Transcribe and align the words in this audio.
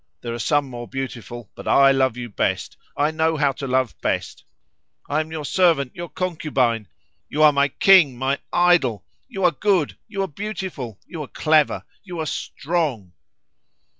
There 0.21 0.33
are 0.33 0.39
some 0.39 0.67
more 0.67 0.87
beautiful, 0.87 1.51
but 1.53 1.67
I 1.67 1.91
love 1.91 2.17
you 2.17 2.27
best. 2.27 2.75
I 2.97 3.11
know 3.11 3.37
how 3.37 3.51
to 3.51 3.67
love 3.67 3.93
best. 4.01 4.43
I 5.07 5.19
am 5.19 5.31
your 5.31 5.45
servant, 5.45 5.93
your 5.95 6.09
concubine! 6.09 6.87
You 7.29 7.43
are 7.43 7.51
my 7.53 7.67
king, 7.67 8.17
my 8.17 8.39
idol! 8.51 9.05
You 9.27 9.43
are 9.43 9.51
good, 9.51 9.99
you 10.07 10.23
are 10.23 10.27
beautiful, 10.27 10.99
you 11.05 11.21
are 11.21 11.27
clever, 11.27 11.83
you 12.03 12.17
are 12.19 12.25
strong!" 12.25 13.11